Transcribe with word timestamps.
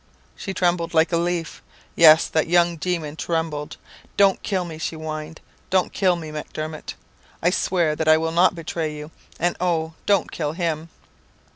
"She 0.35 0.51
trembled 0.55 0.95
like 0.95 1.11
a 1.11 1.15
leaf. 1.17 1.61
Yes, 1.95 2.25
that 2.25 2.47
young 2.47 2.75
demon 2.75 3.15
trembled. 3.15 3.77
'Don't 4.17 4.41
kill 4.41 4.65
me,' 4.65 4.79
she 4.79 4.95
whined, 4.95 5.41
'don't 5.69 5.93
kill 5.93 6.15
me, 6.15 6.31
Macdermot! 6.31 6.95
I 7.43 7.51
swear 7.51 7.95
that 7.95 8.07
I 8.07 8.17
will 8.17 8.31
not 8.31 8.55
betray 8.55 8.91
you; 8.95 9.11
and 9.39 9.55
oh, 9.61 9.93
don't 10.07 10.31
kill 10.31 10.53
him!' 10.53 10.89